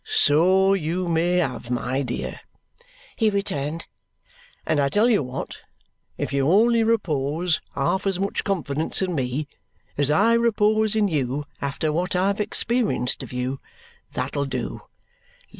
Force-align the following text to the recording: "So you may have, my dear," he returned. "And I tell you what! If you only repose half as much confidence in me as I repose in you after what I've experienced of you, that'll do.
"So 0.03 0.73
you 0.73 1.07
may 1.07 1.33
have, 1.35 1.69
my 1.69 2.01
dear," 2.01 2.41
he 3.17 3.29
returned. 3.29 3.85
"And 4.65 4.79
I 4.79 4.89
tell 4.89 5.07
you 5.07 5.21
what! 5.21 5.61
If 6.17 6.33
you 6.33 6.49
only 6.51 6.83
repose 6.83 7.61
half 7.75 8.07
as 8.07 8.19
much 8.19 8.43
confidence 8.43 9.03
in 9.03 9.13
me 9.13 9.47
as 9.99 10.09
I 10.09 10.33
repose 10.33 10.95
in 10.95 11.07
you 11.07 11.45
after 11.61 11.93
what 11.93 12.15
I've 12.15 12.39
experienced 12.41 13.21
of 13.21 13.31
you, 13.31 13.59
that'll 14.11 14.45
do. 14.47 14.81